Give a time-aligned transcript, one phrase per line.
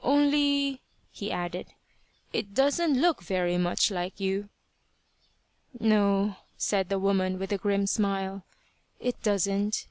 [0.03, 0.81] Only,"
[1.11, 1.75] he added,
[2.33, 4.49] "it doesn't look very much like you."
[5.79, 8.43] "No," said the woman, with a grim smile,
[8.99, 9.79] "it doesn't.